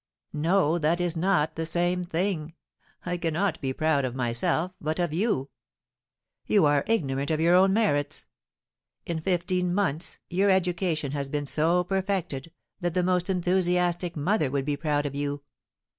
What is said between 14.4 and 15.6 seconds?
would be proud of you."